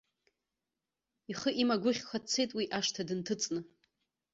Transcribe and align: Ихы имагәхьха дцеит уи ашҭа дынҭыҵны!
Ихы 1.31 1.49
имагәхьха 1.61 2.17
дцеит 2.23 2.51
уи 2.57 2.65
ашҭа 2.77 3.03
дынҭыҵны! 3.07 3.61